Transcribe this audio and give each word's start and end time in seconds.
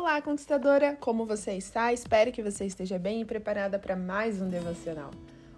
Olá, 0.00 0.22
conquistadora! 0.22 0.96
Como 1.00 1.26
você 1.26 1.54
está? 1.54 1.92
Espero 1.92 2.30
que 2.30 2.40
você 2.40 2.64
esteja 2.64 2.96
bem 3.00 3.20
e 3.20 3.24
preparada 3.24 3.80
para 3.80 3.96
mais 3.96 4.40
um 4.40 4.48
devocional. 4.48 5.10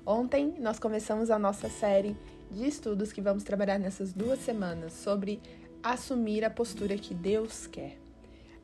Ontem 0.05 0.55
nós 0.59 0.79
começamos 0.79 1.31
a 1.31 1.39
nossa 1.39 1.69
série 1.69 2.17
de 2.51 2.67
estudos 2.67 3.13
que 3.13 3.21
vamos 3.21 3.45
trabalhar 3.45 3.79
nessas 3.79 4.15
duas 4.15 4.39
semanas 4.39 4.95
sobre 4.95 5.43
assumir 5.83 6.43
a 6.43 6.49
postura 6.49 6.97
que 6.97 7.13
Deus 7.13 7.67
quer. 7.67 7.99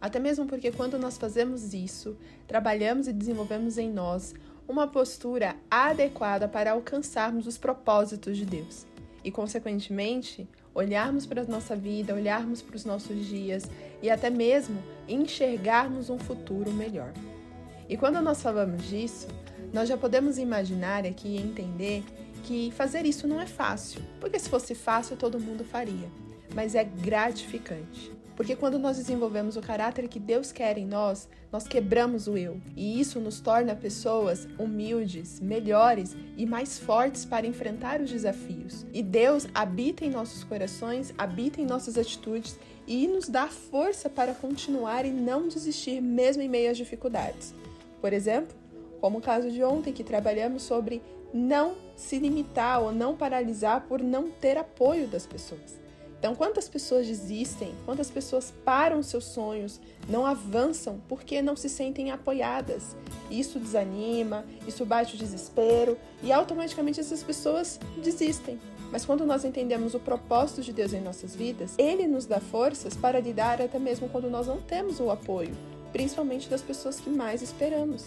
Até 0.00 0.18
mesmo 0.18 0.46
porque 0.46 0.72
quando 0.72 0.98
nós 0.98 1.18
fazemos 1.18 1.74
isso, 1.74 2.16
trabalhamos 2.48 3.06
e 3.06 3.12
desenvolvemos 3.12 3.76
em 3.76 3.92
nós 3.92 4.34
uma 4.66 4.88
postura 4.88 5.56
adequada 5.70 6.48
para 6.48 6.72
alcançarmos 6.72 7.46
os 7.46 7.58
propósitos 7.58 8.38
de 8.38 8.46
Deus 8.46 8.86
e, 9.22 9.30
consequentemente, 9.30 10.48
olharmos 10.76 11.24
para 11.24 11.40
a 11.40 11.44
nossa 11.46 11.74
vida, 11.74 12.14
olharmos 12.14 12.60
para 12.60 12.76
os 12.76 12.84
nossos 12.84 13.24
dias 13.24 13.64
e 14.02 14.10
até 14.10 14.28
mesmo 14.28 14.78
enxergarmos 15.08 16.10
um 16.10 16.18
futuro 16.18 16.70
melhor. 16.70 17.12
E 17.88 17.96
quando 17.96 18.20
nós 18.20 18.42
falamos 18.42 18.84
disso, 18.84 19.26
nós 19.72 19.88
já 19.88 19.96
podemos 19.96 20.36
imaginar 20.36 21.06
aqui 21.06 21.28
e 21.28 21.40
entender 21.40 22.04
que 22.44 22.70
fazer 22.72 23.06
isso 23.06 23.26
não 23.26 23.40
é 23.40 23.46
fácil, 23.46 24.02
porque 24.20 24.38
se 24.38 24.50
fosse 24.50 24.74
fácil 24.74 25.16
todo 25.16 25.40
mundo 25.40 25.64
faria, 25.64 26.08
mas 26.54 26.74
é 26.74 26.84
gratificante. 26.84 28.12
Porque 28.36 28.54
quando 28.54 28.78
nós 28.78 28.98
desenvolvemos 28.98 29.56
o 29.56 29.62
caráter 29.62 30.06
que 30.08 30.20
Deus 30.20 30.52
quer 30.52 30.76
em 30.76 30.86
nós, 30.86 31.26
nós 31.50 31.66
quebramos 31.66 32.28
o 32.28 32.36
eu. 32.36 32.60
E 32.76 33.00
isso 33.00 33.18
nos 33.18 33.40
torna 33.40 33.74
pessoas 33.74 34.46
humildes, 34.58 35.40
melhores 35.40 36.14
e 36.36 36.44
mais 36.44 36.78
fortes 36.78 37.24
para 37.24 37.46
enfrentar 37.46 38.00
os 38.02 38.10
desafios. 38.10 38.84
E 38.92 39.02
Deus 39.02 39.48
habita 39.54 40.04
em 40.04 40.10
nossos 40.10 40.44
corações, 40.44 41.14
habita 41.16 41.62
em 41.62 41.66
nossas 41.66 41.96
atitudes 41.96 42.58
e 42.86 43.08
nos 43.08 43.26
dá 43.26 43.48
força 43.48 44.10
para 44.10 44.34
continuar 44.34 45.06
e 45.06 45.10
não 45.10 45.48
desistir 45.48 46.02
mesmo 46.02 46.42
em 46.42 46.48
meio 46.48 46.70
às 46.70 46.76
dificuldades. 46.76 47.54
Por 48.02 48.12
exemplo, 48.12 48.54
como 49.00 49.18
o 49.18 49.22
caso 49.22 49.50
de 49.50 49.64
ontem 49.64 49.94
que 49.94 50.04
trabalhamos 50.04 50.62
sobre 50.62 51.02
não 51.32 51.74
se 51.96 52.18
limitar 52.18 52.82
ou 52.82 52.92
não 52.92 53.16
paralisar 53.16 53.86
por 53.88 54.02
não 54.02 54.30
ter 54.30 54.58
apoio 54.58 55.06
das 55.08 55.26
pessoas. 55.26 55.85
Então, 56.18 56.34
quantas 56.34 56.68
pessoas 56.68 57.06
desistem, 57.06 57.74
quantas 57.84 58.10
pessoas 58.10 58.52
param 58.64 59.02
seus 59.02 59.24
sonhos, 59.24 59.80
não 60.08 60.24
avançam 60.24 61.00
porque 61.08 61.42
não 61.42 61.54
se 61.54 61.68
sentem 61.68 62.10
apoiadas. 62.10 62.96
Isso 63.30 63.58
desanima, 63.58 64.44
isso 64.66 64.84
bate 64.84 65.14
o 65.14 65.18
desespero 65.18 65.96
e 66.22 66.32
automaticamente 66.32 67.00
essas 67.00 67.22
pessoas 67.22 67.78
desistem. 68.02 68.58
Mas 68.90 69.04
quando 69.04 69.26
nós 69.26 69.44
entendemos 69.44 69.94
o 69.94 70.00
propósito 70.00 70.62
de 70.62 70.72
Deus 70.72 70.92
em 70.92 71.00
nossas 71.00 71.34
vidas, 71.34 71.74
Ele 71.76 72.06
nos 72.06 72.24
dá 72.24 72.40
forças 72.40 72.96
para 72.96 73.20
lidar 73.20 73.60
até 73.60 73.78
mesmo 73.78 74.08
quando 74.08 74.30
nós 74.30 74.46
não 74.46 74.60
temos 74.60 75.00
o 75.00 75.10
apoio, 75.10 75.54
principalmente 75.92 76.48
das 76.48 76.62
pessoas 76.62 77.00
que 77.00 77.10
mais 77.10 77.42
esperamos. 77.42 78.04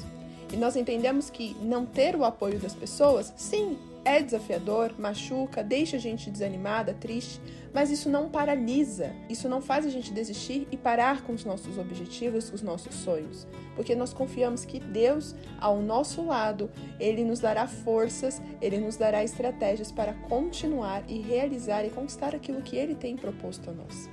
E 0.51 0.57
nós 0.57 0.75
entendemos 0.75 1.29
que 1.29 1.55
não 1.61 1.85
ter 1.85 2.15
o 2.15 2.23
apoio 2.23 2.57
das 2.59 2.73
pessoas, 2.73 3.31
sim, 3.37 3.77
é 4.03 4.21
desafiador, 4.21 4.93
machuca, 4.97 5.63
deixa 5.63 5.97
a 5.97 5.99
gente 5.99 6.29
desanimada, 6.29 6.93
triste, 6.93 7.41
mas 7.73 7.91
isso 7.91 8.09
não 8.09 8.29
paralisa, 8.29 9.13
isso 9.29 9.47
não 9.47 9.61
faz 9.61 9.85
a 9.85 9.89
gente 9.89 10.11
desistir 10.11 10.67
e 10.71 10.77
parar 10.77 11.23
com 11.23 11.33
os 11.33 11.45
nossos 11.45 11.77
objetivos, 11.77 12.49
com 12.49 12.55
os 12.55 12.61
nossos 12.61 12.95
sonhos, 12.95 13.47
porque 13.75 13.95
nós 13.95 14.13
confiamos 14.13 14.65
que 14.65 14.79
Deus, 14.79 15.35
ao 15.59 15.81
nosso 15.81 16.25
lado, 16.25 16.69
ele 16.99 17.23
nos 17.23 17.39
dará 17.39 17.67
forças, 17.67 18.41
ele 18.61 18.79
nos 18.79 18.97
dará 18.97 19.23
estratégias 19.23 19.91
para 19.91 20.13
continuar 20.13 21.03
e 21.07 21.19
realizar 21.19 21.85
e 21.85 21.89
conquistar 21.89 22.33
aquilo 22.33 22.61
que 22.61 22.75
ele 22.75 22.95
tem 22.95 23.15
proposto 23.15 23.69
a 23.69 23.73
nós. 23.73 24.09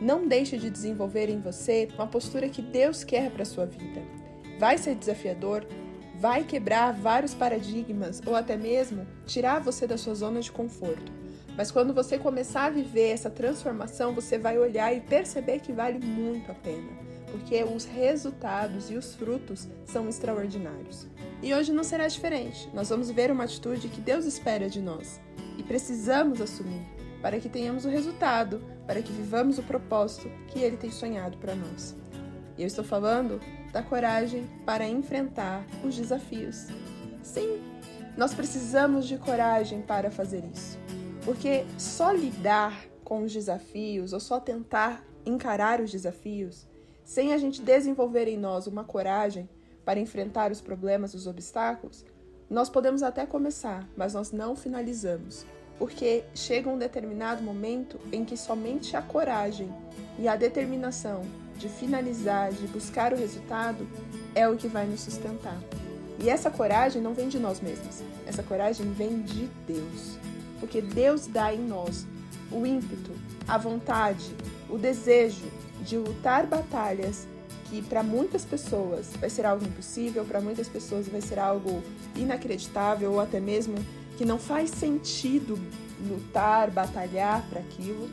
Não 0.00 0.26
deixe 0.28 0.58
de 0.58 0.68
desenvolver 0.68 1.30
em 1.30 1.40
você 1.40 1.88
uma 1.94 2.06
postura 2.06 2.48
que 2.48 2.60
Deus 2.60 3.02
quer 3.02 3.30
para 3.30 3.44
sua 3.44 3.64
vida. 3.64 4.02
Vai 4.58 4.76
ser 4.76 4.94
desafiador, 4.94 5.66
vai 6.18 6.44
quebrar 6.44 6.92
vários 6.92 7.34
paradigmas 7.34 8.22
ou 8.24 8.34
até 8.34 8.56
mesmo 8.56 9.06
tirar 9.26 9.60
você 9.60 9.86
da 9.86 9.98
sua 9.98 10.14
zona 10.14 10.40
de 10.40 10.50
conforto. 10.50 11.12
Mas 11.56 11.70
quando 11.70 11.94
você 11.94 12.18
começar 12.18 12.66
a 12.66 12.70
viver 12.70 13.10
essa 13.10 13.30
transformação, 13.30 14.14
você 14.14 14.38
vai 14.38 14.58
olhar 14.58 14.94
e 14.94 15.00
perceber 15.00 15.60
que 15.60 15.72
vale 15.72 15.98
muito 15.98 16.50
a 16.50 16.54
pena, 16.54 16.90
porque 17.30 17.64
os 17.64 17.84
resultados 17.84 18.90
e 18.90 18.94
os 18.94 19.14
frutos 19.14 19.66
são 19.86 20.08
extraordinários. 20.08 21.06
E 21.42 21.54
hoje 21.54 21.72
não 21.72 21.82
será 21.82 22.06
diferente. 22.08 22.68
Nós 22.74 22.90
vamos 22.90 23.10
ver 23.10 23.30
uma 23.30 23.44
atitude 23.44 23.88
que 23.88 24.00
Deus 24.00 24.26
espera 24.26 24.68
de 24.68 24.82
nós 24.82 25.20
e 25.56 25.62
precisamos 25.62 26.40
assumir 26.40 26.84
para 27.22 27.40
que 27.40 27.48
tenhamos 27.48 27.84
o 27.84 27.88
resultado, 27.88 28.62
para 28.86 29.00
que 29.00 29.12
vivamos 29.12 29.58
o 29.58 29.62
propósito 29.62 30.30
que 30.48 30.60
Ele 30.60 30.76
tem 30.76 30.90
sonhado 30.90 31.38
para 31.38 31.54
nós. 31.54 31.96
E 32.56 32.62
eu 32.62 32.66
estou 32.66 32.84
falando 32.84 33.40
da 33.76 33.82
coragem 33.82 34.48
para 34.64 34.88
enfrentar 34.88 35.62
os 35.84 35.94
desafios. 35.94 36.68
Sim, 37.22 37.60
nós 38.16 38.32
precisamos 38.32 39.06
de 39.06 39.18
coragem 39.18 39.82
para 39.82 40.10
fazer 40.10 40.42
isso. 40.50 40.78
Porque 41.22 41.66
só 41.76 42.10
lidar 42.10 42.86
com 43.04 43.22
os 43.22 43.34
desafios 43.34 44.14
ou 44.14 44.20
só 44.20 44.40
tentar 44.40 45.04
encarar 45.26 45.82
os 45.82 45.92
desafios, 45.92 46.66
sem 47.04 47.34
a 47.34 47.36
gente 47.36 47.60
desenvolver 47.60 48.26
em 48.28 48.38
nós 48.38 48.66
uma 48.66 48.82
coragem 48.82 49.46
para 49.84 50.00
enfrentar 50.00 50.50
os 50.50 50.62
problemas, 50.62 51.12
os 51.12 51.26
obstáculos, 51.26 52.02
nós 52.48 52.70
podemos 52.70 53.02
até 53.02 53.26
começar, 53.26 53.86
mas 53.94 54.14
nós 54.14 54.32
não 54.32 54.56
finalizamos. 54.56 55.44
Porque 55.78 56.24
chega 56.34 56.70
um 56.70 56.78
determinado 56.78 57.42
momento 57.42 58.00
em 58.10 58.24
que 58.24 58.38
somente 58.38 58.96
a 58.96 59.02
coragem 59.02 59.70
e 60.18 60.26
a 60.26 60.34
determinação 60.34 61.20
de 61.58 61.68
finalizar, 61.68 62.52
de 62.52 62.66
buscar 62.66 63.12
o 63.12 63.16
resultado, 63.16 63.86
é 64.34 64.48
o 64.48 64.56
que 64.56 64.68
vai 64.68 64.86
nos 64.86 65.00
sustentar. 65.00 65.58
E 66.18 66.30
essa 66.30 66.50
coragem 66.50 67.02
não 67.02 67.14
vem 67.14 67.28
de 67.28 67.38
nós 67.38 67.60
mesmos, 67.60 68.02
essa 68.26 68.42
coragem 68.42 68.90
vem 68.92 69.22
de 69.22 69.48
Deus. 69.66 70.18
Porque 70.58 70.80
Deus 70.80 71.26
dá 71.26 71.52
em 71.52 71.60
nós 71.60 72.06
o 72.50 72.64
ímpeto, 72.64 73.12
a 73.46 73.58
vontade, 73.58 74.34
o 74.68 74.78
desejo 74.78 75.46
de 75.82 75.98
lutar 75.98 76.46
batalhas 76.46 77.26
que 77.68 77.82
para 77.82 78.02
muitas 78.02 78.44
pessoas 78.44 79.08
vai 79.20 79.28
ser 79.28 79.44
algo 79.44 79.64
impossível, 79.64 80.24
para 80.24 80.40
muitas 80.40 80.68
pessoas 80.68 81.08
vai 81.08 81.20
ser 81.20 81.38
algo 81.38 81.82
inacreditável 82.14 83.12
ou 83.12 83.20
até 83.20 83.40
mesmo 83.40 83.74
que 84.16 84.24
não 84.24 84.38
faz 84.38 84.70
sentido 84.70 85.58
lutar, 86.08 86.70
batalhar 86.70 87.44
para 87.48 87.60
aquilo. 87.60 88.08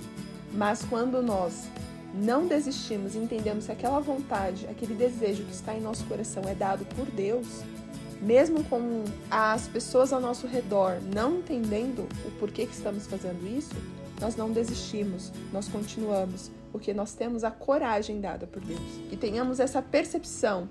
Mas 0.52 0.84
quando 0.84 1.22
nós 1.22 1.68
não 2.14 2.48
desistimos 2.48 3.16
e 3.16 3.18
entendemos 3.18 3.66
que 3.66 3.72
aquela 3.72 4.00
vontade, 4.00 4.68
aquele 4.68 4.94
desejo 4.94 5.44
que 5.44 5.54
está 5.54 5.74
em 5.74 5.82
nosso 5.82 6.06
coração 6.06 6.44
é 6.48 6.54
dado 6.54 6.86
por 6.96 7.06
Deus, 7.08 7.48
mesmo 8.22 8.64
com 8.66 9.04
as 9.30 9.68
pessoas 9.68 10.14
ao 10.14 10.22
nosso 10.22 10.48
redor 10.48 11.02
não 11.14 11.40
entendendo 11.40 12.08
o 12.26 12.32
porquê 12.40 12.66
que 12.66 12.74
estamos 12.74 13.08
fazendo 13.08 13.46
isso, 13.46 13.76
nós 14.22 14.36
não 14.36 14.52
desistimos, 14.52 15.32
nós 15.52 15.68
continuamos, 15.68 16.52
porque 16.72 16.94
nós 16.94 17.14
temos 17.14 17.44
a 17.44 17.52
coragem 17.52 18.22
dada 18.22 18.48
por 18.48 18.62
Deus. 18.62 18.80
E 19.12 19.18
tenhamos 19.18 19.60
essa 19.60 19.82
percepção 19.82 20.70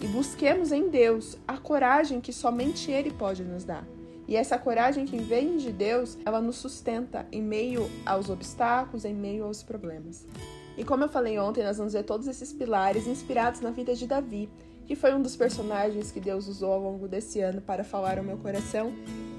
e 0.00 0.06
busquemos 0.08 0.72
em 0.72 0.88
Deus 0.88 1.36
a 1.46 1.58
coragem 1.58 2.20
que 2.20 2.32
somente 2.32 2.90
Ele 2.90 3.10
pode 3.10 3.44
nos 3.44 3.64
dar. 3.64 3.86
E 4.26 4.36
essa 4.36 4.58
coragem 4.58 5.06
que 5.06 5.18
vem 5.18 5.56
de 5.56 5.72
Deus, 5.72 6.16
ela 6.24 6.40
nos 6.40 6.56
sustenta 6.56 7.26
em 7.30 7.42
meio 7.42 7.90
aos 8.06 8.30
obstáculos, 8.30 9.04
em 9.04 9.14
meio 9.14 9.44
aos 9.44 9.62
problemas. 9.62 10.26
E 10.80 10.84
como 10.84 11.04
eu 11.04 11.10
falei 11.10 11.38
ontem, 11.38 11.62
nós 11.62 11.76
vamos 11.76 11.92
ver 11.92 12.04
todos 12.04 12.26
esses 12.26 12.54
pilares 12.54 13.06
inspirados 13.06 13.60
na 13.60 13.70
vida 13.70 13.94
de 13.94 14.06
Davi, 14.06 14.48
que 14.86 14.96
foi 14.96 15.12
um 15.12 15.20
dos 15.20 15.36
personagens 15.36 16.10
que 16.10 16.18
Deus 16.18 16.48
usou 16.48 16.72
ao 16.72 16.80
longo 16.80 17.06
desse 17.06 17.38
ano 17.38 17.60
para 17.60 17.84
falar 17.84 18.16
ao 18.16 18.24
meu 18.24 18.38
coração, 18.38 18.94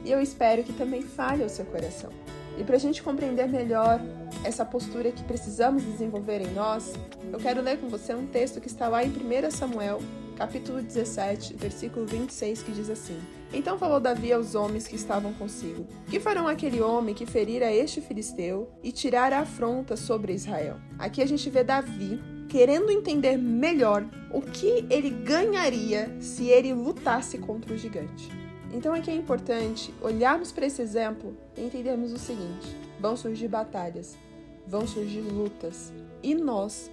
e 0.05 0.11
eu 0.11 0.21
espero 0.21 0.63
que 0.63 0.71
também 0.71 1.01
fale 1.01 1.41
ao 1.41 1.49
seu 1.49 1.65
coração. 1.65 2.11
E 2.59 2.63
para 2.63 2.75
a 2.75 2.79
gente 2.79 3.01
compreender 3.01 3.49
melhor 3.49 3.99
essa 4.43 4.63
postura 4.63 5.11
que 5.11 5.23
precisamos 5.23 5.81
desenvolver 5.83 6.41
em 6.41 6.53
nós, 6.53 6.93
eu 7.33 7.39
quero 7.39 7.59
ler 7.59 7.79
com 7.79 7.89
você 7.89 8.13
um 8.13 8.27
texto 8.27 8.61
que 8.61 8.67
está 8.67 8.87
lá 8.87 9.03
em 9.03 9.09
1 9.09 9.49
Samuel, 9.49 9.97
capítulo 10.37 10.79
17, 10.79 11.55
versículo 11.55 12.05
26, 12.05 12.61
que 12.61 12.71
diz 12.71 12.87
assim: 12.87 13.19
Então 13.53 13.77
falou 13.77 13.99
Davi 13.99 14.31
aos 14.31 14.55
homens 14.55 14.87
que 14.87 14.95
estavam 14.95 15.33
consigo: 15.33 15.85
Que 16.09 16.19
farão 16.19 16.47
aquele 16.47 16.81
homem 16.81 17.13
que 17.13 17.25
ferira 17.25 17.71
este 17.71 17.99
filisteu 17.99 18.69
e 18.81 18.91
tirar 18.91 19.33
a 19.33 19.39
afronta 19.39 19.97
sobre 19.97 20.33
Israel? 20.33 20.77
Aqui 20.97 21.21
a 21.21 21.25
gente 21.25 21.49
vê 21.49 21.63
Davi 21.63 22.19
querendo 22.47 22.91
entender 22.91 23.37
melhor 23.37 24.05
o 24.33 24.41
que 24.41 24.85
ele 24.89 25.09
ganharia 25.09 26.15
se 26.19 26.47
ele 26.47 26.73
lutasse 26.73 27.37
contra 27.37 27.73
o 27.73 27.77
gigante. 27.77 28.29
Então 28.73 28.93
aqui 28.93 29.11
é 29.11 29.15
importante 29.15 29.93
olharmos 30.01 30.51
para 30.51 30.65
esse 30.65 30.81
exemplo 30.81 31.35
e 31.57 31.61
entendermos 31.61 32.13
o 32.13 32.17
seguinte: 32.17 32.75
vão 32.99 33.17
surgir 33.17 33.49
batalhas, 33.49 34.17
vão 34.65 34.87
surgir 34.87 35.21
lutas, 35.21 35.91
e 36.23 36.33
nós 36.33 36.89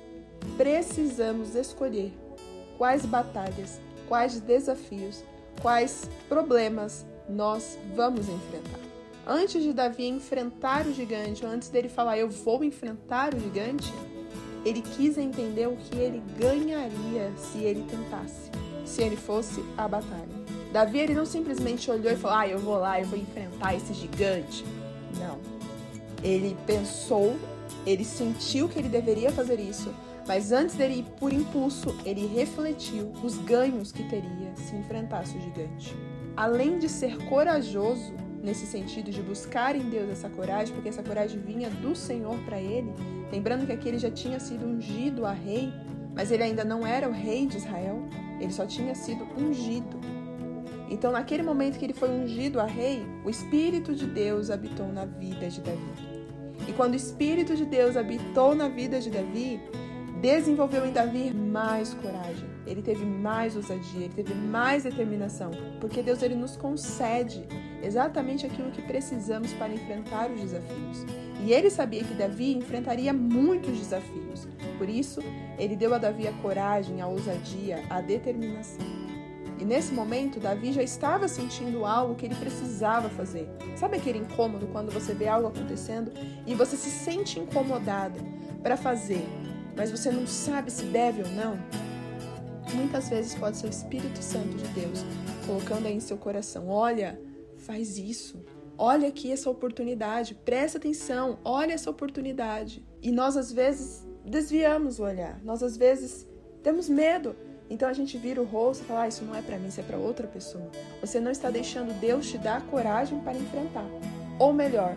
precisamos 0.57 1.55
escolher 1.55 2.13
quais 2.77 3.05
batalhas, 3.05 3.81
quais 4.09 4.41
desafios, 4.41 5.25
quais 5.61 6.09
problemas 6.29 7.07
nós 7.29 7.79
vamos 7.95 8.29
enfrentar. 8.29 8.81
Antes 9.27 9.63
de 9.63 9.73
Davi 9.73 10.07
enfrentar 10.07 10.87
o 10.87 10.93
gigante, 10.93 11.45
antes 11.45 11.69
dele 11.69 11.89
falar 11.89 12.17
eu 12.19 12.31
vou 12.31 12.65
enfrentar 12.65 13.35
o 13.35 13.39
gigante, 13.39 13.93
ele 14.65 14.81
quis 14.81 15.19
entender 15.19 15.67
o 15.69 15.77
que 15.77 15.97
ele 15.97 16.23
ganharia 16.39 17.33
se 17.37 17.59
ele 17.59 17.85
tentasse, 17.89 18.51
se 18.87 19.03
ele 19.03 19.17
fosse 19.17 19.63
à 19.77 19.87
batalha. 19.87 20.39
Davi 20.73 20.99
ele 20.99 21.15
não 21.15 21.27
simplesmente 21.27 21.91
olhou 21.91 22.13
e 22.13 22.17
falou: 22.17 22.39
"Ah, 22.39 22.49
eu 22.49 22.59
vou 22.59 22.79
lá, 22.79 23.01
eu 23.01 23.07
vou 23.07 23.19
enfrentar 23.19 23.75
esse 23.75 23.93
gigante". 23.93 24.65
Não. 25.19 25.39
Ele 26.23 26.57
pensou, 26.67 27.37
ele 27.87 28.05
sentiu 28.05 28.69
que 28.69 28.79
ele 28.79 28.89
deveria 28.89 29.31
fazer 29.31 29.61
isso, 29.61 29.95
mas 30.29 30.53
antes 30.53 30.77
dele 30.77 30.99
ir 30.99 31.05
por 31.19 31.33
impulso, 31.33 31.97
ele 32.05 32.27
refletiu 32.27 33.11
os 33.25 33.39
ganhos 33.39 33.91
que 33.91 34.07
teria 34.07 34.55
se 34.55 34.77
enfrentasse 34.77 35.39
o 35.39 35.41
gigante. 35.41 35.97
Além 36.37 36.79
de 36.79 36.87
ser 36.87 37.17
corajoso, 37.25 38.13
nesse 38.43 38.67
sentido 38.67 39.11
de 39.11 39.23
buscar 39.23 39.75
em 39.75 39.89
Deus 39.89 40.11
essa 40.11 40.29
coragem, 40.29 40.75
porque 40.75 40.91
essa 40.91 41.03
coragem 41.03 41.41
vinha 41.41 41.71
do 41.71 41.97
Senhor 41.97 42.37
para 42.45 42.61
ele, 42.61 42.93
lembrando 43.33 43.65
que 43.65 43.73
aqui 43.73 43.89
ele 43.89 43.99
já 43.99 44.11
tinha 44.11 44.39
sido 44.39 44.67
ungido 44.67 45.25
a 45.25 45.33
rei, 45.33 45.73
mas 46.15 46.31
ele 46.31 46.43
ainda 46.43 46.63
não 46.63 46.87
era 46.87 47.09
o 47.09 47.13
rei 47.13 47.47
de 47.47 47.57
Israel, 47.57 48.07
ele 48.39 48.53
só 48.53 48.67
tinha 48.67 48.95
sido 48.95 49.27
ungido. 49.37 49.99
Então, 50.91 51.11
naquele 51.11 51.43
momento 51.43 51.79
que 51.79 51.87
ele 51.87 51.95
foi 51.95 52.11
ungido 52.11 52.61
a 52.61 52.67
rei, 52.67 53.03
o 53.25 53.31
Espírito 53.31 53.95
de 53.95 54.07
Deus 54.07 54.51
habitou 54.51 54.89
na 54.89 55.07
vida 55.07 55.49
de 55.49 55.61
Davi. 55.63 56.27
E 56.67 56.73
quando 56.73 56.93
o 56.93 56.97
Espírito 56.97 57.57
de 57.57 57.65
Deus 57.65 57.97
habitou 57.97 58.55
na 58.55 58.69
vida 58.69 59.01
de 59.01 59.11
Davi, 59.11 59.61
desenvolveu 60.21 60.85
em 60.85 60.93
Davi 60.93 61.33
mais 61.33 61.95
coragem. 61.95 62.49
Ele 62.67 62.83
teve 62.83 63.05
mais 63.05 63.57
ousadia, 63.57 64.05
ele 64.05 64.15
teve 64.15 64.35
mais 64.35 64.83
determinação, 64.83 65.51
porque 65.81 66.03
Deus 66.03 66.23
ele 66.23 66.35
nos 66.35 66.57
concede 66.57 67.47
exatamente 67.83 68.45
aquilo 68.45 68.71
que 68.71 68.83
precisamos 68.83 69.53
para 69.55 69.73
enfrentar 69.73 70.31
os 70.31 70.41
desafios. 70.41 71.07
E 71.45 71.53
ele 71.53 71.71
sabia 71.71 72.03
que 72.03 72.15
Davi 72.15 72.55
enfrentaria 72.55 73.13
muitos 73.13 73.79
desafios. 73.79 74.49
Por 74.77 74.89
isso, 74.89 75.21
ele 75.59 75.77
deu 75.77 75.95
a 75.95 75.99
Davi 75.99 76.27
a 76.27 76.33
coragem, 76.33 77.01
a 77.01 77.07
ousadia, 77.07 77.83
a 77.89 78.01
determinação. 78.01 78.85
E 79.59 79.65
nesse 79.65 79.93
momento, 79.93 80.39
Davi 80.39 80.73
já 80.73 80.83
estava 80.83 81.27
sentindo 81.27 81.85
algo 81.85 82.15
que 82.15 82.27
ele 82.27 82.35
precisava 82.35 83.09
fazer. 83.09 83.49
Sabe 83.77 83.97
aquele 83.97 84.19
incômodo 84.19 84.69
quando 84.69 84.93
você 84.93 85.13
vê 85.13 85.27
algo 85.27 85.49
acontecendo 85.49 86.13
e 86.47 86.55
você 86.55 86.77
se 86.77 86.91
sente 86.91 87.41
incomodado 87.41 88.21
para 88.63 88.77
fazer, 88.77 89.27
mas 89.79 89.93
você 89.93 90.11
não 90.11 90.27
sabe 90.27 90.73
se 90.73 90.85
deve 90.87 91.23
ou 91.23 91.29
não? 91.31 91.57
Muitas 92.75 93.09
vezes 93.09 93.35
pode 93.35 93.57
ser 93.57 93.69
o 93.69 93.71
Espírito 93.71 94.21
Santo 94.21 94.57
de 94.57 94.67
Deus 94.69 95.05
colocando 95.47 95.87
aí 95.87 95.95
em 95.95 96.01
seu 96.01 96.19
coração: 96.19 96.69
olha, 96.69 97.19
faz 97.57 97.97
isso. 97.97 98.45
Olha 98.77 99.09
aqui 99.09 99.33
essa 99.33 99.49
oportunidade, 99.49 100.35
presta 100.35 100.79
atenção, 100.79 101.39
olha 101.45 101.73
essa 101.73 101.91
oportunidade. 101.91 102.85
E 103.03 103.11
nós 103.11 103.37
às 103.37 103.53
vezes 103.53 104.07
desviamos 104.25 104.99
o 104.99 105.05
olhar, 105.05 105.41
nós 105.43 105.63
às 105.63 105.77
vezes 105.77 106.29
temos 106.63 106.89
medo. 106.89 107.35
Então 107.71 107.89
a 107.89 107.93
gente 107.93 108.17
vira 108.17 108.41
o 108.41 108.45
rosto 108.45 108.83
e 108.83 108.87
fala: 108.87 109.03
ah, 109.03 109.09
Isso 109.09 109.25
não 109.25 109.35
é 109.35 109.43
para 109.43 109.59
mim, 109.59 109.69
isso 109.69 109.81
é 109.81 109.85
para 109.85 109.97
outra 109.97 110.27
pessoa. 110.27 110.71
Você 111.01 111.21
não 111.21 111.31
está 111.31 111.51
deixando 111.51 111.99
Deus 112.01 112.29
te 112.29 112.39
dar 112.39 112.63
coragem 112.67 113.21
para 113.21 113.39
enfrentar. 113.39 113.87
Ou 114.39 114.53
melhor, 114.53 114.95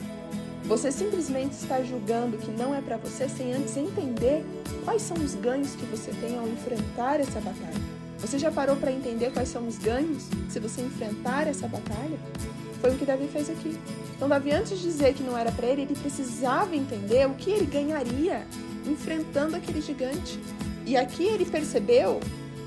você 0.65 0.91
simplesmente 0.91 1.53
está 1.53 1.81
julgando 1.81 2.37
que 2.37 2.51
não 2.51 2.73
é 2.73 2.81
para 2.81 2.97
você 2.97 3.27
sem 3.27 3.53
antes 3.53 3.75
entender 3.75 4.43
quais 4.85 5.01
são 5.01 5.17
os 5.17 5.35
ganhos 5.35 5.75
que 5.75 5.85
você 5.85 6.11
tem 6.11 6.37
ao 6.37 6.47
enfrentar 6.47 7.19
essa 7.19 7.39
batalha. 7.39 7.81
Você 8.19 8.37
já 8.37 8.51
parou 8.51 8.75
para 8.75 8.91
entender 8.91 9.31
quais 9.31 9.49
são 9.49 9.67
os 9.67 9.77
ganhos 9.77 10.27
se 10.49 10.59
você 10.59 10.81
enfrentar 10.81 11.47
essa 11.47 11.67
batalha? 11.67 12.19
Foi 12.79 12.91
o 12.91 12.97
que 12.97 13.05
Davi 13.05 13.27
fez 13.27 13.49
aqui. 13.49 13.77
Então, 14.15 14.29
Davi, 14.29 14.51
antes 14.51 14.79
de 14.79 14.83
dizer 14.83 15.13
que 15.13 15.23
não 15.23 15.37
era 15.37 15.51
para 15.51 15.67
ele, 15.67 15.81
ele 15.83 15.95
precisava 15.95 16.75
entender 16.75 17.27
o 17.27 17.33
que 17.33 17.49
ele 17.49 17.65
ganharia 17.65 18.45
enfrentando 18.85 19.55
aquele 19.55 19.81
gigante. 19.81 20.39
E 20.85 20.95
aqui 20.95 21.23
ele 21.23 21.45
percebeu, 21.45 22.19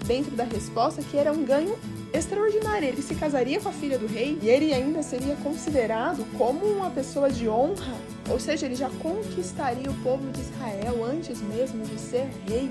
dentro 0.07 0.33
da 0.33 0.45
resposta, 0.45 1.03
que 1.03 1.17
era 1.17 1.33
um 1.33 1.45
ganho 1.45 1.77
extraordinária. 2.15 2.87
Ele 2.87 3.03
se 3.03 3.15
casaria 3.15 3.61
com 3.61 3.69
a 3.69 3.73
filha 3.73 3.99
do 3.99 4.07
rei 4.07 4.39
e 4.41 4.49
ele 4.49 4.73
ainda 4.73 5.03
seria 5.03 5.35
considerado 5.37 6.25
como 6.39 6.65
uma 6.65 6.91
pessoa 6.91 7.29
de 7.29 7.49
honra, 7.49 7.95
ou 8.31 8.39
seja, 8.39 8.67
ele 8.67 8.77
já 8.77 8.89
conquistaria 8.89 9.91
o 9.91 10.03
povo 10.03 10.31
de 10.31 10.41
Israel 10.41 11.05
antes 11.05 11.41
mesmo 11.43 11.85
de 11.85 11.99
ser 11.99 12.29
rei. 12.49 12.71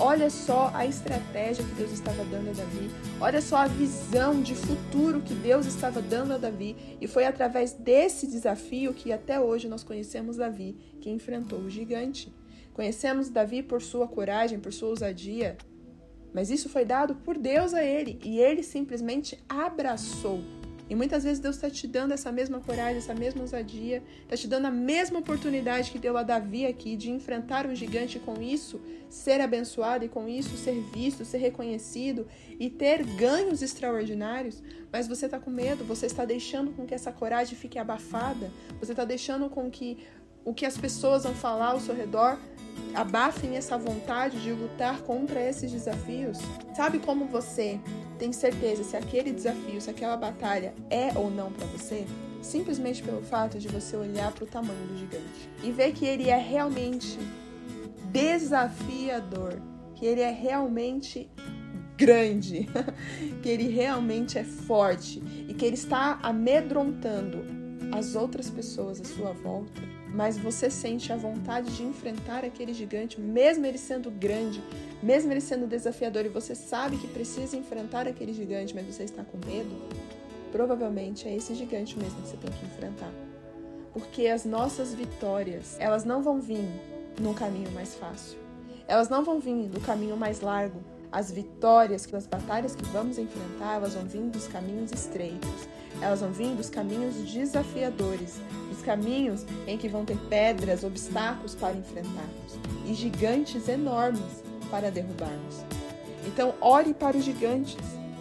Olha 0.00 0.30
só 0.30 0.70
a 0.74 0.86
estratégia 0.86 1.64
que 1.64 1.74
Deus 1.74 1.90
estava 1.90 2.24
dando 2.26 2.50
a 2.50 2.52
Davi. 2.52 2.88
Olha 3.20 3.40
só 3.40 3.56
a 3.56 3.66
visão 3.66 4.40
de 4.40 4.54
futuro 4.54 5.20
que 5.20 5.34
Deus 5.34 5.66
estava 5.66 6.00
dando 6.00 6.34
a 6.34 6.38
Davi. 6.38 6.76
E 7.00 7.08
foi 7.08 7.24
através 7.24 7.72
desse 7.72 8.28
desafio 8.28 8.94
que 8.94 9.10
até 9.10 9.40
hoje 9.40 9.66
nós 9.66 9.82
conhecemos 9.82 10.36
Davi, 10.36 10.76
que 11.00 11.10
enfrentou 11.10 11.58
o 11.58 11.68
gigante. 11.68 12.32
Conhecemos 12.72 13.28
Davi 13.28 13.60
por 13.60 13.82
sua 13.82 14.06
coragem, 14.06 14.60
por 14.60 14.72
sua 14.72 14.90
ousadia, 14.90 15.58
mas 16.38 16.50
isso 16.50 16.68
foi 16.68 16.84
dado 16.84 17.16
por 17.16 17.36
Deus 17.36 17.74
a 17.74 17.82
ele 17.82 18.16
e 18.22 18.38
ele 18.38 18.62
simplesmente 18.62 19.36
abraçou. 19.48 20.40
E 20.88 20.94
muitas 20.94 21.24
vezes 21.24 21.40
Deus 21.40 21.56
está 21.56 21.68
te 21.68 21.84
dando 21.88 22.12
essa 22.12 22.30
mesma 22.30 22.60
coragem, 22.60 22.98
essa 22.98 23.12
mesma 23.12 23.40
ousadia, 23.40 24.04
está 24.22 24.36
te 24.36 24.46
dando 24.46 24.66
a 24.66 24.70
mesma 24.70 25.18
oportunidade 25.18 25.90
que 25.90 25.98
deu 25.98 26.16
a 26.16 26.22
Davi 26.22 26.64
aqui 26.64 26.94
de 26.94 27.10
enfrentar 27.10 27.66
um 27.66 27.74
gigante 27.74 28.20
com 28.20 28.40
isso 28.40 28.80
ser 29.10 29.40
abençoado 29.40 30.04
e 30.04 30.08
com 30.08 30.28
isso 30.28 30.56
ser 30.56 30.80
visto, 30.94 31.24
ser 31.24 31.38
reconhecido 31.38 32.24
e 32.60 32.70
ter 32.70 33.02
ganhos 33.16 33.60
extraordinários. 33.60 34.62
Mas 34.92 35.08
você 35.08 35.24
está 35.24 35.40
com 35.40 35.50
medo, 35.50 35.82
você 35.82 36.06
está 36.06 36.24
deixando 36.24 36.70
com 36.70 36.86
que 36.86 36.94
essa 36.94 37.10
coragem 37.10 37.58
fique 37.58 37.80
abafada, 37.80 38.48
você 38.78 38.92
está 38.92 39.04
deixando 39.04 39.50
com 39.50 39.68
que 39.68 39.98
o 40.44 40.54
que 40.54 40.64
as 40.64 40.78
pessoas 40.78 41.24
vão 41.24 41.34
falar 41.34 41.72
ao 41.72 41.80
seu 41.80 41.96
redor 41.96 42.38
abafem 42.94 43.56
essa 43.56 43.78
vontade 43.78 44.40
de 44.40 44.52
lutar 44.52 45.00
contra 45.02 45.40
esses 45.40 45.70
desafios? 45.70 46.38
Sabe 46.74 46.98
como 46.98 47.26
você 47.26 47.80
tem 48.18 48.32
certeza 48.32 48.84
se 48.84 48.96
aquele 48.96 49.32
desafio, 49.32 49.80
se 49.80 49.90
aquela 49.90 50.16
batalha 50.16 50.74
é 50.90 51.12
ou 51.16 51.30
não 51.30 51.52
para 51.52 51.66
você? 51.66 52.06
Simplesmente 52.42 53.02
pelo 53.02 53.22
fato 53.22 53.58
de 53.58 53.68
você 53.68 53.96
olhar 53.96 54.32
para 54.32 54.44
o 54.44 54.46
tamanho 54.46 54.86
do 54.86 54.96
gigante 54.96 55.50
e 55.62 55.70
ver 55.70 55.92
que 55.92 56.04
ele 56.04 56.28
é 56.28 56.38
realmente 56.38 57.18
desafiador, 58.10 59.60
que 59.94 60.06
ele 60.06 60.20
é 60.20 60.30
realmente 60.30 61.28
grande, 61.96 62.68
que 63.42 63.48
ele 63.48 63.68
realmente 63.68 64.38
é 64.38 64.44
forte 64.44 65.22
e 65.48 65.52
que 65.52 65.64
ele 65.64 65.74
está 65.74 66.18
amedrontando 66.22 67.44
as 67.92 68.14
outras 68.14 68.48
pessoas 68.48 69.00
à 69.00 69.04
sua 69.04 69.32
volta 69.32 69.97
mas 70.14 70.38
você 70.38 70.70
sente 70.70 71.12
a 71.12 71.16
vontade 71.16 71.76
de 71.76 71.82
enfrentar 71.82 72.44
aquele 72.44 72.72
gigante, 72.72 73.20
mesmo 73.20 73.66
ele 73.66 73.78
sendo 73.78 74.10
grande, 74.10 74.62
mesmo 75.02 75.32
ele 75.32 75.40
sendo 75.40 75.66
desafiador, 75.66 76.24
e 76.24 76.28
você 76.28 76.54
sabe 76.54 76.96
que 76.96 77.06
precisa 77.06 77.56
enfrentar 77.56 78.06
aquele 78.06 78.32
gigante, 78.32 78.74
mas 78.74 78.86
você 78.86 79.04
está 79.04 79.22
com 79.22 79.38
medo, 79.46 79.70
provavelmente 80.50 81.28
é 81.28 81.36
esse 81.36 81.54
gigante 81.54 81.98
mesmo 81.98 82.20
que 82.22 82.28
você 82.28 82.36
tem 82.36 82.50
que 82.50 82.66
enfrentar. 82.66 83.12
Porque 83.92 84.26
as 84.26 84.44
nossas 84.44 84.94
vitórias, 84.94 85.76
elas 85.78 86.04
não 86.04 86.22
vão 86.22 86.40
vir 86.40 86.64
num 87.20 87.34
caminho 87.34 87.70
mais 87.72 87.94
fácil. 87.94 88.38
Elas 88.86 89.08
não 89.08 89.24
vão 89.24 89.40
vir 89.40 89.68
do 89.68 89.80
caminho 89.80 90.16
mais 90.16 90.40
largo. 90.40 90.80
As 91.10 91.30
vitórias, 91.30 92.12
as 92.12 92.26
batalhas 92.26 92.74
que 92.74 92.84
vamos 92.86 93.18
enfrentar, 93.18 93.76
elas 93.76 93.94
vão 93.94 94.04
vir 94.04 94.22
dos 94.24 94.46
caminhos 94.46 94.92
estreitos. 94.92 95.68
Elas 96.00 96.20
vão 96.20 96.30
vir 96.30 96.54
dos 96.54 96.68
caminhos 96.68 97.14
desafiadores, 97.32 98.40
dos 98.68 98.82
caminhos 98.82 99.44
em 99.66 99.78
que 99.78 99.88
vão 99.88 100.04
ter 100.04 100.18
pedras, 100.28 100.84
obstáculos 100.84 101.54
para 101.54 101.76
enfrentarmos 101.76 102.58
e 102.86 102.94
gigantes 102.94 103.68
enormes 103.68 104.44
para 104.70 104.90
derrubarmos. 104.90 105.64
Então, 106.26 106.54
ore 106.60 106.92
para 106.92 107.16
os 107.16 107.24
gigantes. 107.24 107.76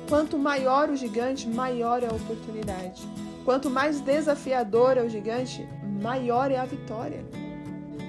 Quanto 0.07 0.37
maior 0.37 0.89
o 0.89 0.95
gigante, 0.95 1.47
maior 1.47 2.01
é 2.01 2.07
a 2.07 2.13
oportunidade. 2.13 3.05
Quanto 3.43 3.69
mais 3.69 3.99
desafiador 3.99 4.97
é 4.97 5.03
o 5.03 5.09
gigante, 5.09 5.67
maior 6.01 6.49
é 6.49 6.57
a 6.57 6.65
vitória. 6.65 7.23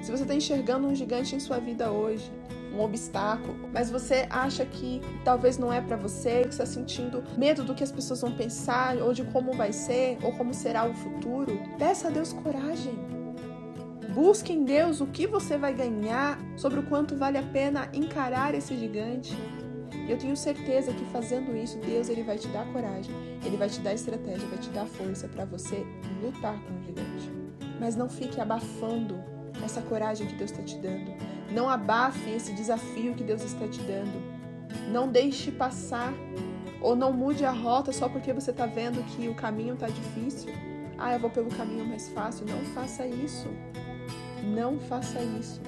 Se 0.03 0.11
você 0.11 0.23
está 0.23 0.35
enxergando 0.35 0.87
um 0.87 0.95
gigante 0.95 1.35
em 1.35 1.41
sua 1.41 1.59
vida 1.59 1.91
hoje, 1.91 2.31
um 2.79 2.85
obstáculo, 2.85 3.69
mas 3.73 3.91
você 3.91 4.27
acha 4.31 4.65
que 4.65 5.01
talvez 5.25 5.59
não 5.59 5.73
é 5.73 5.81
para 5.81 5.97
você, 5.97 6.43
que 6.43 6.49
está 6.49 6.65
sentindo 6.65 7.25
medo 7.37 7.65
do 7.65 7.75
que 7.75 7.83
as 7.83 7.93
pessoas 7.93 8.21
vão 8.21 8.33
pensar, 8.33 8.97
ou 8.99 9.13
de 9.13 9.25
como 9.25 9.53
vai 9.53 9.73
ser, 9.73 10.19
ou 10.23 10.33
como 10.33 10.55
será 10.55 10.89
o 10.89 10.95
futuro, 10.95 11.59
peça 11.79 12.09
a 12.09 12.11
Deus 12.11 12.33
coragem. 12.33 12.95
Busque 14.15 14.53
em 14.53 14.65
Deus 14.65 15.01
o 15.01 15.07
que 15.07 15.27
você 15.27 15.59
vai 15.59 15.75
ganhar, 15.75 16.39
sobre 16.57 16.81
o 16.81 16.83
quanto 16.85 17.17
vale 17.17 17.39
a 17.39 17.43
pena 17.43 17.89
encarar 17.93 18.55
esse 18.55 18.77
gigante. 18.77 19.37
Eu 20.09 20.17
tenho 20.17 20.37
certeza 20.37 20.93
que 20.93 21.05
fazendo 21.07 21.55
isso, 21.57 21.79
Deus 21.79 22.09
ele 22.09 22.23
vai 22.23 22.39
te 22.39 22.49
dar 22.49 22.67
coragem, 22.73 23.15
ele 23.45 23.57
vai 23.57 23.69
te 23.69 23.81
dar 23.81 23.93
estratégia, 23.93 24.49
vai 24.49 24.59
te 24.59 24.71
dar 24.71 24.87
força 24.87 25.29
para 25.29 25.45
você 25.45 25.85
lutar 26.23 26.59
com 26.63 26.75
o 26.79 26.83
gigante. 26.83 27.31
Mas 27.79 27.95
não 27.95 28.09
fique 28.09 28.41
abafando 28.41 29.23
essa 29.63 29.83
coragem 29.83 30.27
que 30.27 30.35
Deus 30.35 30.51
está 30.51 30.63
te 30.63 30.79
dando. 30.79 31.28
Não 31.51 31.69
abafe 31.69 32.31
esse 32.31 32.53
desafio 32.53 33.15
que 33.15 33.25
Deus 33.25 33.43
está 33.43 33.67
te 33.67 33.81
dando. 33.81 34.23
Não 34.93 35.09
deixe 35.09 35.51
passar 35.51 36.13
ou 36.81 36.95
não 36.95 37.13
mude 37.13 37.45
a 37.45 37.51
rota 37.51 37.93
só 37.93 38.09
porque 38.09 38.33
você 38.33 38.51
está 38.51 38.67
vendo 38.67 39.05
que 39.17 39.29
o 39.29 39.35
caminho 39.35 39.75
está 39.75 39.89
difícil. 39.89 40.53
Ah, 40.99 41.15
eu 41.15 41.21
vou 41.21 41.31
pelo 41.31 41.49
caminho 41.49 41.87
mais 41.87 42.09
fácil. 42.09 42.47
Não 42.47 42.61
faça 42.75 43.07
isso. 43.07 43.49
Não 44.45 44.79
faça 44.79 45.21
isso. 45.21 45.61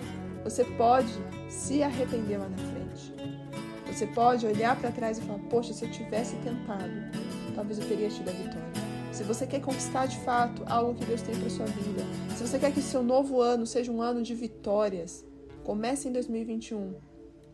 Você 0.45 0.65
pode 0.65 1.13
se 1.49 1.83
arrepender 1.83 2.39
lá 2.39 2.49
na 2.49 2.57
frente. 2.57 3.15
Você 3.87 4.07
pode 4.07 4.47
olhar 4.47 4.77
para 4.77 4.91
trás 4.91 5.19
e 5.19 5.23
falar: 5.23 5.39
Poxa, 5.51 5.73
se 5.73 5.85
eu 5.85 5.91
tivesse 5.91 6.37
tentado, 6.37 6.91
talvez 7.55 7.79
eu 7.79 7.87
teria 7.87 8.09
tido 8.09 8.29
a 8.29 8.33
vitória. 8.33 8.71
Se 9.13 9.25
você 9.25 9.47
quer 9.47 9.61
conquistar 9.61 10.07
de 10.07 10.17
fato 10.19 10.63
algo 10.67 10.95
que 10.95 11.05
Deus 11.05 11.21
tem 11.21 11.39
para 11.39 11.51
sua 11.51 11.67
vida, 11.67 12.03
se 12.37 12.47
você 12.47 12.59
quer 12.59 12.73
que 12.73 12.81
seu 12.81 13.03
novo 13.03 13.41
ano 13.41 13.67
seja 13.67 13.91
um 13.91 14.01
ano 14.01 14.23
de 14.23 14.35
vitórias, 14.35 15.25
comece 15.65 16.09
em 16.09 16.13
2021 16.13 16.95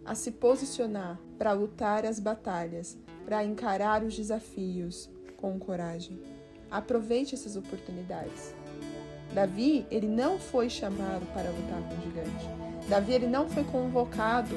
a 0.04 0.14
se 0.14 0.30
posicionar 0.30 1.18
para 1.36 1.52
lutar 1.52 2.06
as 2.06 2.20
batalhas, 2.20 2.96
para 3.24 3.44
encarar 3.44 4.04
os 4.04 4.16
desafios 4.16 5.10
com 5.36 5.58
coragem. 5.58 6.20
Aproveite 6.70 7.34
essas 7.34 7.56
oportunidades. 7.56 8.54
Davi, 9.34 9.84
ele 9.90 10.06
não 10.06 10.38
foi 10.38 10.70
chamado 10.70 11.26
para 11.34 11.50
lutar 11.50 11.82
com 11.82 11.94
o 11.96 12.02
gigante. 12.02 12.88
Davi, 12.88 13.12
ele 13.12 13.26
não 13.26 13.48
foi 13.48 13.64
convocado 13.64 14.56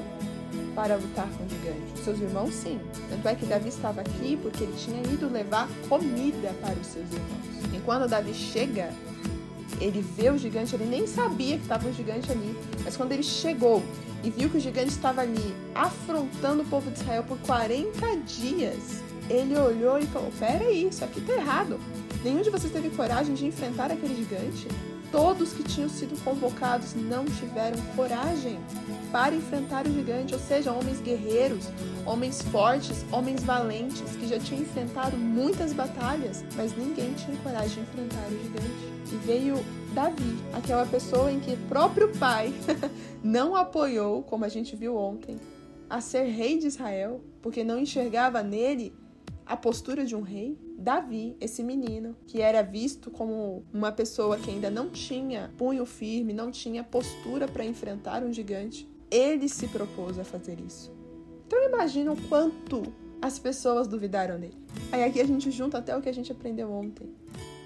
para 0.75 0.95
lutar 0.95 1.27
com 1.29 1.43
o 1.43 1.49
gigante. 1.49 1.99
seus 2.03 2.19
irmãos, 2.19 2.53
sim. 2.53 2.79
Tanto 3.09 3.27
é 3.27 3.35
que 3.35 3.45
Davi 3.45 3.69
estava 3.69 4.01
aqui 4.01 4.37
porque 4.37 4.63
ele 4.63 4.75
tinha 4.77 5.01
ido 5.01 5.27
levar 5.27 5.67
comida 5.87 6.53
para 6.61 6.75
os 6.75 6.87
seus 6.87 7.11
irmãos. 7.11 7.75
E 7.75 7.79
quando 7.81 8.07
Davi 8.07 8.33
chega, 8.33 8.89
ele 9.79 10.01
vê 10.01 10.29
o 10.29 10.38
gigante, 10.38 10.75
ele 10.75 10.86
nem 10.86 11.07
sabia 11.07 11.57
que 11.57 11.63
estava 11.63 11.88
um 11.88 11.93
gigante 11.93 12.31
ali. 12.31 12.55
Mas 12.83 12.98
quando 12.98 13.12
ele 13.12 13.24
chegou 13.24 13.83
e 14.24 14.29
viu 14.29 14.50
que 14.50 14.57
o 14.57 14.59
gigante 14.59 14.89
estava 14.89 15.21
ali 15.21 15.55
afrontando 15.74 16.63
o 16.63 16.65
povo 16.65 16.91
de 16.91 17.00
Israel 17.00 17.24
por 17.24 17.38
40 17.39 18.17
dias, 18.25 19.01
ele 19.29 19.57
olhou 19.57 19.98
e 19.98 20.05
falou: 20.07 20.31
Peraí, 20.38 20.88
isso 20.88 21.03
aqui 21.03 21.21
tá 21.21 21.33
errado. 21.33 21.79
Nenhum 22.24 22.41
de 22.41 22.50
vocês 22.50 22.71
teve 22.71 22.89
coragem 22.89 23.33
de 23.33 23.45
enfrentar 23.45 23.91
aquele 23.91 24.15
gigante. 24.15 24.67
Todos 25.12 25.53
que 25.53 25.63
tinham 25.63 25.89
sido 25.89 26.21
convocados 26.24 26.93
não 26.93 27.25
tiveram 27.25 27.79
coragem 27.95 28.59
para 29.12 29.33
enfrentar 29.33 29.88
o 29.88 29.91
gigante, 29.91 30.36
ou 30.36 30.39
seja, 30.39 30.71
homens 30.71 31.01
guerreiros, 31.01 31.67
homens 32.05 32.43
fortes, 32.43 33.03
homens 33.12 33.43
valentes, 33.43 34.15
que 34.19 34.27
já 34.27 34.38
tinham 34.38 34.62
enfrentado 34.62 35.17
muitas 35.17 35.74
batalhas, 35.74 36.45
mas 36.55 36.77
ninguém 36.77 37.13
tinha 37.13 37.36
coragem 37.38 37.83
de 37.83 37.89
enfrentar 37.89 38.27
o 38.27 38.43
gigante. 38.43 38.98
E 39.11 39.15
veio 39.25 39.55
Davi, 39.93 40.37
aquela 40.53 40.85
pessoa 40.85 41.31
em 41.31 41.39
que 41.39 41.53
o 41.53 41.57
próprio 41.67 42.15
pai 42.17 42.53
não 43.23 43.55
apoiou, 43.55 44.21
como 44.21 44.45
a 44.45 44.49
gente 44.49 44.75
viu 44.75 44.95
ontem, 44.95 45.39
a 45.89 45.99
ser 45.99 46.25
rei 46.25 46.59
de 46.59 46.67
Israel, 46.67 47.21
porque 47.41 47.63
não 47.63 47.79
enxergava 47.79 48.43
nele 48.43 48.93
a 49.45 49.57
postura 49.57 50.05
de 50.05 50.15
um 50.15 50.21
rei. 50.21 50.57
Davi, 50.77 51.35
esse 51.41 51.63
menino, 51.63 52.15
que 52.27 52.39
era 52.39 52.61
visto 52.61 53.09
como 53.09 53.63
uma 53.73 53.91
pessoa 53.91 54.37
que 54.37 54.51
ainda 54.51 54.69
não 54.69 54.89
tinha 54.89 55.51
punho 55.57 55.85
firme, 55.85 56.31
não 56.31 56.51
tinha 56.51 56.83
postura 56.83 57.47
para 57.47 57.65
enfrentar 57.65 58.23
um 58.23 58.31
gigante, 58.31 58.87
ele 59.09 59.49
se 59.49 59.67
propôs 59.67 60.19
a 60.19 60.23
fazer 60.23 60.59
isso. 60.59 60.93
Então 61.47 61.65
imagina 61.65 62.11
o 62.11 62.21
quanto 62.29 62.83
as 63.19 63.39
pessoas 63.39 63.87
duvidaram 63.87 64.39
dele. 64.39 64.57
Aí 64.91 65.03
aqui 65.03 65.19
a 65.19 65.25
gente 65.25 65.49
junta 65.49 65.79
até 65.79 65.97
o 65.97 66.01
que 66.01 66.09
a 66.09 66.13
gente 66.13 66.31
aprendeu 66.31 66.71
ontem. 66.71 67.09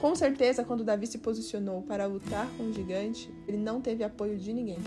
Com 0.03 0.15
certeza, 0.15 0.65
quando 0.65 0.83
Davi 0.83 1.07
se 1.07 1.17
posicionou 1.17 1.81
para 1.81 2.05
lutar 2.05 2.45
com 2.57 2.63
o 2.63 2.73
gigante, 2.73 3.33
ele 3.47 3.55
não 3.55 3.79
teve 3.79 4.03
apoio 4.03 4.37
de 4.37 4.51
ninguém. 4.51 4.77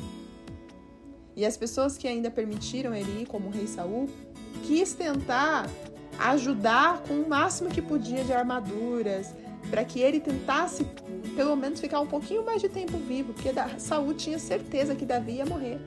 E 1.34 1.46
as 1.46 1.56
pessoas 1.56 1.96
que 1.96 2.06
ainda 2.06 2.30
permitiram 2.30 2.94
ele 2.94 3.22
ir 3.22 3.26
como 3.26 3.48
rei 3.48 3.66
Saul 3.66 4.10
quis 4.64 4.92
tentar 4.92 5.70
ajudar 6.18 7.02
com 7.04 7.14
o 7.14 7.26
máximo 7.26 7.70
que 7.70 7.80
podia 7.80 8.24
de 8.24 8.34
armaduras, 8.34 9.34
para 9.70 9.86
que 9.86 10.00
ele 10.00 10.20
tentasse 10.20 10.84
pelo 11.34 11.56
menos 11.56 11.80
ficar 11.80 12.00
um 12.00 12.06
pouquinho 12.06 12.44
mais 12.44 12.60
de 12.60 12.68
tempo 12.68 12.98
vivo, 12.98 13.32
porque 13.32 13.48
Saul 13.78 14.12
tinha 14.12 14.38
certeza 14.38 14.94
que 14.94 15.06
Davi 15.06 15.36
ia 15.36 15.46
morrer. 15.46 15.80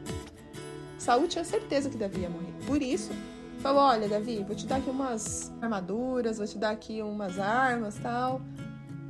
Saul 0.98 1.28
tinha 1.28 1.46
certeza 1.46 1.88
que 1.88 1.98
Davi 1.98 2.22
ia 2.22 2.32
morrer. 2.32 2.54
Por 2.66 2.82
isso, 2.82 3.12
falou: 3.60 3.84
"Olha, 3.84 4.10
Davi, 4.10 4.44
vou 4.44 4.56
te 4.56 4.66
dar 4.66 4.78
aqui 4.78 4.90
umas 4.90 5.54
armaduras, 5.62 6.40
vou 6.40 6.48
te 6.48 6.58
dar 6.58 6.72
aqui 6.72 7.04
umas 7.04 7.38
armas, 7.38 7.94
tal". 8.00 8.42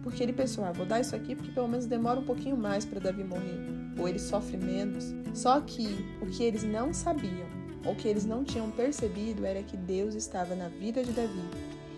Porque 0.10 0.24
ele 0.24 0.34
pensou: 0.34 0.64
"Ah, 0.66 0.72
vou 0.72 0.86
dar 0.86 1.00
isso 1.00 1.16
aqui 1.16 1.36
porque 1.36 1.52
pelo 1.52 1.68
menos 1.68 1.86
demora 1.86 2.20
um 2.20 2.26
pouquinho 2.26 2.58
mais 2.58 2.84
para 2.84 3.00
Davi 3.00 3.24
morrer, 3.24 3.60
ou 3.98 4.08
ele 4.08 4.20
sofre 4.20 4.58
menos". 4.58 5.14
Só 5.34 5.62
que 5.62 5.88
o 6.22 6.26
que 6.26 6.44
eles 6.44 6.64
não 6.64 6.94
sabiam 6.94 7.60
o 7.86 7.96
que 7.96 8.08
eles 8.08 8.26
não 8.26 8.44
tinham 8.44 8.70
percebido 8.70 9.46
era 9.46 9.64
que 9.64 9.78
Deus 9.78 10.14
estava 10.14 10.56
na 10.56 10.68
vida 10.68 11.04
de 11.04 11.12
Davi 11.12 11.44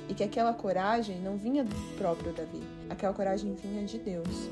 e 0.07 0.13
que 0.13 0.23
aquela 0.23 0.53
coragem 0.53 1.19
não 1.19 1.37
vinha 1.37 1.63
do 1.63 1.75
próprio 1.97 2.33
Davi, 2.33 2.61
aquela 2.89 3.13
coragem 3.13 3.55
vinha 3.55 3.83
de 3.83 3.97
Deus. 3.97 4.49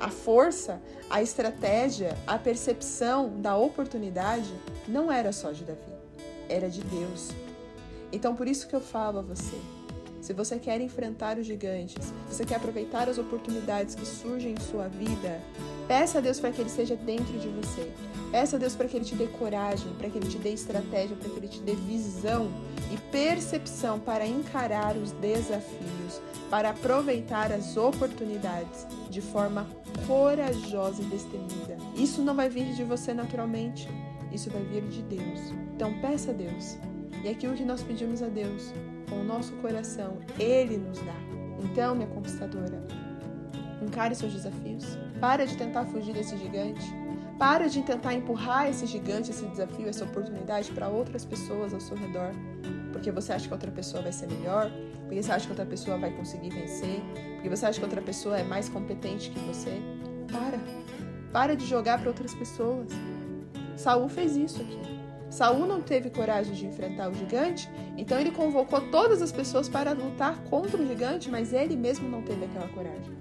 A 0.00 0.08
força, 0.08 0.80
a 1.08 1.22
estratégia, 1.22 2.16
a 2.26 2.38
percepção 2.38 3.40
da 3.40 3.56
oportunidade 3.56 4.52
não 4.86 5.10
era 5.10 5.32
só 5.32 5.52
de 5.52 5.64
Davi, 5.64 5.80
era 6.48 6.68
de 6.68 6.82
Deus. 6.82 7.30
Então, 8.12 8.34
por 8.34 8.46
isso 8.46 8.68
que 8.68 8.74
eu 8.74 8.80
falo 8.80 9.20
a 9.20 9.22
você: 9.22 9.56
se 10.22 10.32
você 10.32 10.56
quer 10.56 10.80
enfrentar 10.80 11.36
os 11.36 11.44
gigantes, 11.44 11.96
se 12.28 12.34
você 12.36 12.44
quer 12.44 12.54
aproveitar 12.54 13.08
as 13.08 13.18
oportunidades 13.18 13.96
que 13.96 14.06
surgem 14.06 14.52
em 14.52 14.60
sua 14.60 14.86
vida, 14.86 15.40
peça 15.88 16.18
a 16.18 16.20
Deus 16.20 16.38
para 16.38 16.52
que 16.52 16.60
Ele 16.60 16.70
seja 16.70 16.94
dentro 16.94 17.36
de 17.40 17.48
você. 17.48 17.90
Peça 18.30 18.54
a 18.54 18.58
Deus 18.58 18.76
para 18.76 18.86
que 18.86 18.96
Ele 18.96 19.04
te 19.04 19.16
dê 19.16 19.26
coragem, 19.26 19.92
para 19.98 20.08
que 20.08 20.16
Ele 20.16 20.28
te 20.28 20.38
dê 20.38 20.52
estratégia, 20.52 21.16
para 21.16 21.28
que 21.28 21.36
Ele 21.36 21.48
te 21.48 21.60
dê 21.60 21.74
visão 21.74 22.48
e 22.92 22.96
percepção 23.10 23.98
para 23.98 24.24
encarar 24.24 24.96
os 24.96 25.10
desafios, 25.10 26.22
para 26.48 26.70
aproveitar 26.70 27.50
as 27.50 27.76
oportunidades 27.76 28.86
de 29.10 29.20
forma 29.20 29.66
corajosa 30.06 31.02
e 31.02 31.06
destemida. 31.06 31.76
Isso 31.96 32.22
não 32.22 32.36
vai 32.36 32.48
vir 32.48 32.72
de 32.74 32.84
você 32.84 33.12
naturalmente, 33.12 33.88
isso 34.30 34.48
vai 34.50 34.62
vir 34.62 34.84
de 34.84 35.02
Deus. 35.02 35.40
Então 35.74 36.00
peça 36.00 36.30
a 36.30 36.34
Deus. 36.34 36.78
E 37.24 37.28
aquilo 37.28 37.54
que 37.54 37.64
nós 37.64 37.82
pedimos 37.82 38.22
a 38.22 38.28
Deus, 38.28 38.72
com 39.12 39.20
o 39.20 39.24
nosso 39.24 39.52
coração, 39.56 40.18
Ele 40.38 40.78
nos 40.78 40.98
dá. 40.98 41.14
Então, 41.62 41.94
minha 41.94 42.08
conquistadora, 42.08 42.82
encare 43.82 44.14
seus 44.14 44.32
desafios. 44.32 44.96
Para 45.20 45.46
de 45.46 45.56
tentar 45.56 45.84
fugir 45.86 46.14
desse 46.14 46.36
gigante. 46.38 46.82
Para 47.38 47.68
de 47.68 47.82
tentar 47.82 48.14
empurrar 48.14 48.68
esse 48.68 48.86
gigante, 48.86 49.30
esse 49.30 49.44
desafio, 49.46 49.88
essa 49.88 50.04
oportunidade 50.04 50.70
para 50.72 50.88
outras 50.88 51.24
pessoas 51.24 51.74
ao 51.74 51.80
seu 51.80 51.96
redor. 51.96 52.32
Porque 52.92 53.10
você 53.10 53.32
acha 53.32 53.46
que 53.46 53.52
outra 53.52 53.70
pessoa 53.70 54.02
vai 54.02 54.12
ser 54.12 54.28
melhor, 54.28 54.70
porque 55.02 55.22
você 55.22 55.32
acha 55.32 55.46
que 55.46 55.52
outra 55.52 55.66
pessoa 55.66 55.98
vai 55.98 56.10
conseguir 56.10 56.50
vencer, 56.50 57.02
porque 57.34 57.48
você 57.48 57.66
acha 57.66 57.78
que 57.78 57.84
outra 57.84 58.00
pessoa 58.00 58.38
é 58.38 58.44
mais 58.44 58.68
competente 58.68 59.30
que 59.30 59.38
você. 59.40 59.82
Para. 60.30 60.58
Para 61.32 61.56
de 61.56 61.66
jogar 61.66 61.98
para 61.98 62.08
outras 62.08 62.34
pessoas. 62.34 62.88
Saul 63.76 64.08
fez 64.08 64.36
isso 64.36 64.62
aqui. 64.62 65.01
Saul 65.32 65.66
não 65.66 65.80
teve 65.80 66.10
coragem 66.10 66.52
de 66.52 66.66
enfrentar 66.66 67.08
o 67.08 67.14
gigante, 67.14 67.66
então 67.96 68.20
ele 68.20 68.30
convocou 68.30 68.82
todas 68.90 69.22
as 69.22 69.32
pessoas 69.32 69.66
para 69.66 69.92
lutar 69.92 70.36
contra 70.50 70.76
o 70.76 70.86
gigante, 70.86 71.30
mas 71.30 71.54
ele 71.54 71.74
mesmo 71.74 72.06
não 72.06 72.20
teve 72.20 72.44
aquela 72.44 72.68
coragem. 72.68 73.16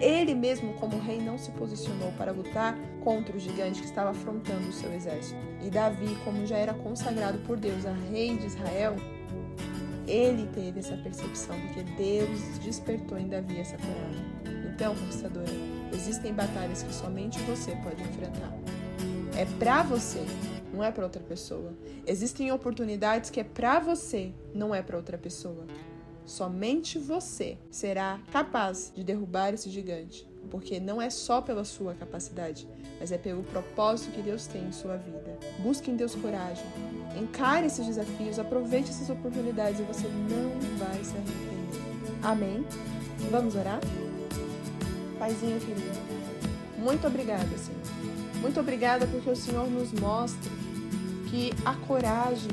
Ele 0.00 0.34
mesmo, 0.34 0.72
como 0.74 0.98
rei, 0.98 1.20
não 1.20 1.36
se 1.36 1.50
posicionou 1.50 2.10
para 2.12 2.32
lutar 2.32 2.74
contra 3.04 3.36
o 3.36 3.38
gigante 3.38 3.80
que 3.80 3.86
estava 3.86 4.10
afrontando 4.10 4.66
o 4.66 4.72
seu 4.72 4.90
exército. 4.94 5.38
E 5.62 5.68
Davi, 5.68 6.16
como 6.24 6.46
já 6.46 6.56
era 6.56 6.72
consagrado 6.72 7.36
por 7.40 7.58
Deus 7.58 7.84
a 7.84 7.92
rei 8.10 8.38
de 8.38 8.46
Israel, 8.46 8.96
ele 10.06 10.48
teve 10.54 10.78
essa 10.78 10.96
percepção, 10.96 11.54
porque 11.60 11.82
Deus 11.82 12.58
despertou 12.64 13.18
em 13.18 13.28
Davi 13.28 13.60
essa 13.60 13.76
coragem. 13.76 14.24
Então, 14.72 14.94
conquistadora, 14.94 15.52
existem 15.92 16.32
batalhas 16.32 16.82
que 16.82 16.94
somente 16.94 17.38
você 17.40 17.72
pode 17.84 18.02
enfrentar. 18.02 18.54
É 19.36 19.44
para 19.58 19.82
você 19.82 20.24
não 20.76 20.84
é 20.84 20.92
para 20.92 21.04
outra 21.04 21.22
pessoa. 21.22 21.72
Existem 22.06 22.52
oportunidades 22.52 23.30
que 23.30 23.40
é 23.40 23.44
para 23.44 23.80
você, 23.80 24.32
não 24.54 24.74
é 24.74 24.82
para 24.82 24.96
outra 24.96 25.16
pessoa. 25.16 25.64
Somente 26.26 26.98
você 26.98 27.56
será 27.70 28.20
capaz 28.30 28.92
de 28.94 29.02
derrubar 29.02 29.54
esse 29.54 29.70
gigante, 29.70 30.28
porque 30.50 30.78
não 30.78 31.00
é 31.00 31.08
só 31.08 31.40
pela 31.40 31.64
sua 31.64 31.94
capacidade, 31.94 32.68
mas 33.00 33.10
é 33.10 33.16
pelo 33.16 33.42
propósito 33.44 34.12
que 34.12 34.20
Deus 34.20 34.46
tem 34.46 34.64
em 34.64 34.72
sua 34.72 34.96
vida. 34.96 35.38
Busque 35.60 35.90
em 35.90 35.96
Deus 35.96 36.14
coragem, 36.14 36.66
encare 37.18 37.66
esses 37.66 37.86
desafios, 37.86 38.38
aproveite 38.38 38.90
essas 38.90 39.08
oportunidades 39.08 39.80
e 39.80 39.84
você 39.84 40.06
não 40.08 40.76
vai 40.78 41.02
se 41.02 41.14
arrepender. 41.16 42.20
Amém? 42.22 42.66
Vamos 43.30 43.54
orar? 43.54 43.80
Paizinho 45.18 45.58
querido, 45.60 46.26
muito 46.76 47.06
obrigada, 47.06 47.48
Senhor. 47.56 47.80
Muito 48.40 48.60
obrigada 48.60 49.06
porque 49.06 49.30
o 49.30 49.36
Senhor 49.36 49.70
nos 49.70 49.92
mostra 49.92 50.65
que 51.26 51.52
a 51.64 51.74
coragem, 51.74 52.50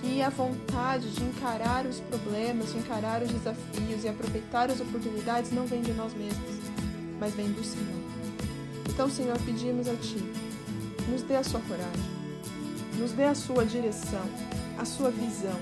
que 0.00 0.22
a 0.22 0.28
vontade 0.28 1.10
de 1.10 1.24
encarar 1.24 1.86
os 1.86 2.00
problemas, 2.00 2.72
de 2.72 2.78
encarar 2.78 3.22
os 3.22 3.30
desafios 3.30 4.04
e 4.04 4.08
aproveitar 4.08 4.70
as 4.70 4.80
oportunidades 4.80 5.52
não 5.52 5.66
vem 5.66 5.82
de 5.82 5.92
nós 5.92 6.12
mesmos, 6.14 6.60
mas 7.18 7.34
vem 7.34 7.50
do 7.50 7.64
Senhor. 7.64 7.86
Então, 8.88 9.08
Senhor, 9.08 9.38
pedimos 9.44 9.88
a 9.88 9.94
Ti, 9.94 10.22
nos 11.08 11.22
dê 11.22 11.36
a 11.36 11.44
sua 11.44 11.60
coragem, 11.60 12.10
nos 12.98 13.12
dê 13.12 13.24
a 13.24 13.34
sua 13.34 13.64
direção, 13.64 14.24
a 14.78 14.84
sua 14.84 15.10
visão, 15.10 15.58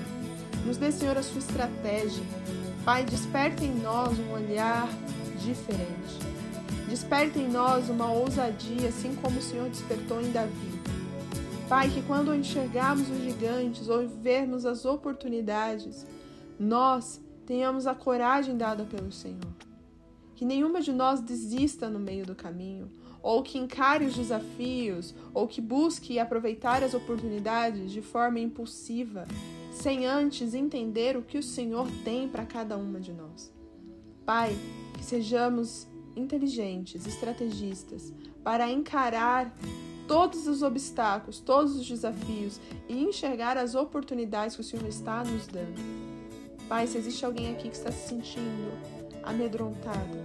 nos 0.65 0.77
dê, 0.77 0.91
Senhor, 0.91 1.17
a 1.17 1.23
sua 1.23 1.39
estratégia. 1.39 2.23
Pai, 2.83 3.05
desperte 3.05 3.63
em 3.63 3.73
nós 3.75 4.17
um 4.19 4.33
olhar 4.33 4.89
diferente. 5.39 6.27
Desperta 6.89 7.37
em 7.37 7.49
nós 7.49 7.89
uma 7.89 8.11
ousadia, 8.11 8.89
assim 8.89 9.15
como 9.21 9.39
o 9.39 9.41
Senhor 9.41 9.69
despertou 9.69 10.21
em 10.21 10.31
Davi. 10.31 10.76
Pai, 11.69 11.89
que 11.89 12.01
quando 12.03 12.33
enxergarmos 12.33 13.09
os 13.09 13.17
gigantes 13.17 13.89
ou 13.89 14.07
vermos 14.07 14.65
as 14.65 14.85
oportunidades, 14.85 16.07
nós 16.57 17.19
tenhamos 17.45 17.85
a 17.85 17.93
coragem 17.93 18.55
dada 18.55 18.85
pelo 18.85 19.11
Senhor. 19.11 19.53
Que 20.33 20.45
nenhuma 20.45 20.79
de 20.79 20.93
nós 20.93 21.19
desista 21.19 21.89
no 21.89 21.99
meio 21.99 22.25
do 22.25 22.33
caminho, 22.33 22.89
ou 23.21 23.43
que 23.43 23.57
encare 23.57 24.05
os 24.05 24.15
desafios, 24.15 25.13
ou 25.33 25.45
que 25.45 25.59
busque 25.59 26.17
aproveitar 26.17 26.85
as 26.85 26.93
oportunidades 26.93 27.91
de 27.91 28.01
forma 28.01 28.39
impulsiva, 28.39 29.27
sem 29.69 30.05
antes 30.05 30.53
entender 30.53 31.17
o 31.17 31.21
que 31.21 31.37
o 31.37 31.43
Senhor 31.43 31.89
tem 32.05 32.29
para 32.29 32.45
cada 32.45 32.77
uma 32.77 32.97
de 32.97 33.11
nós. 33.11 33.51
Pai, 34.25 34.55
que 34.93 35.03
sejamos 35.03 35.85
inteligentes, 36.15 37.05
estrategistas, 37.05 38.13
para 38.41 38.71
encarar 38.71 39.53
todos 40.07 40.47
os 40.47 40.63
obstáculos, 40.63 41.39
todos 41.39 41.75
os 41.75 41.87
desafios 41.87 42.59
e 42.87 43.03
enxergar 43.03 43.57
as 43.57 43.75
oportunidades 43.75 44.55
que 44.55 44.61
o 44.61 44.63
Senhor 44.63 44.87
está 44.87 45.23
nos 45.23 45.45
dando. 45.47 45.79
Pai, 46.67 46.87
se 46.87 46.97
existe 46.97 47.25
alguém 47.25 47.51
aqui 47.51 47.69
que 47.69 47.75
está 47.75 47.91
se 47.91 48.09
sentindo 48.09 48.71
amedrontado, 49.23 50.17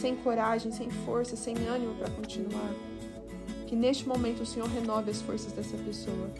sem 0.00 0.16
coragem, 0.16 0.72
sem 0.72 0.88
força, 0.90 1.36
sem 1.36 1.56
ânimo 1.66 1.94
para 1.96 2.10
continuar, 2.10 2.72
que 3.66 3.76
neste 3.76 4.08
momento 4.08 4.42
o 4.42 4.46
Senhor 4.46 4.68
renove 4.68 5.10
as 5.10 5.20
forças 5.20 5.52
dessa 5.52 5.76
pessoa. 5.78 6.30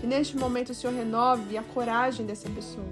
Que 0.00 0.06
neste 0.06 0.36
momento 0.36 0.70
o 0.70 0.74
Senhor 0.74 0.94
renove 0.94 1.56
a 1.56 1.62
coragem 1.62 2.24
dessa 2.24 2.48
pessoa. 2.50 2.86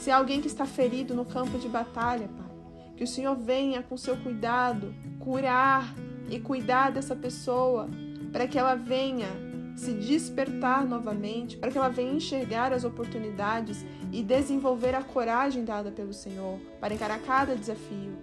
Se 0.00 0.10
há 0.10 0.16
alguém 0.16 0.40
que 0.40 0.48
está 0.48 0.66
ferido 0.66 1.14
no 1.14 1.24
campo 1.24 1.58
de 1.58 1.68
batalha, 1.68 2.28
Pai, 2.28 2.94
que 2.96 3.04
o 3.04 3.06
Senhor 3.06 3.36
venha 3.36 3.82
com 3.82 3.96
seu 3.96 4.16
cuidado 4.16 4.94
curar 5.18 5.94
e 6.28 6.40
cuidar 6.40 6.90
dessa 6.90 7.14
pessoa, 7.14 7.88
para 8.32 8.46
que 8.46 8.58
ela 8.58 8.74
venha 8.74 9.28
se 9.76 9.92
despertar 9.92 10.86
novamente, 10.86 11.56
para 11.56 11.70
que 11.70 11.78
ela 11.78 11.88
venha 11.88 12.12
enxergar 12.12 12.72
as 12.72 12.84
oportunidades 12.84 13.84
e 14.10 14.22
desenvolver 14.22 14.94
a 14.94 15.02
coragem 15.02 15.64
dada 15.64 15.90
pelo 15.90 16.12
Senhor 16.12 16.58
para 16.80 16.94
encarar 16.94 17.20
cada 17.20 17.54
desafio, 17.54 18.16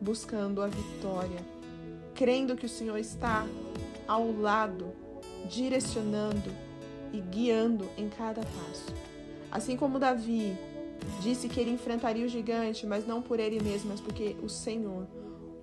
buscando 0.00 0.62
a 0.62 0.66
vitória, 0.66 1.40
crendo 2.14 2.56
que 2.56 2.66
o 2.66 2.68
Senhor 2.68 2.98
está 2.98 3.46
ao 4.06 4.32
lado, 4.32 4.92
direcionando 5.48 6.50
e 7.12 7.20
guiando 7.20 7.88
em 7.96 8.08
cada 8.08 8.40
passo. 8.42 8.94
Assim 9.50 9.76
como 9.76 9.98
Davi 9.98 10.56
disse 11.20 11.48
que 11.48 11.60
ele 11.60 11.70
enfrentaria 11.70 12.24
o 12.24 12.28
gigante, 12.28 12.86
mas 12.86 13.06
não 13.06 13.22
por 13.22 13.40
ele 13.40 13.60
mesmo, 13.62 13.90
mas 13.90 14.00
porque 14.00 14.36
o 14.42 14.48
Senhor, 14.48 15.06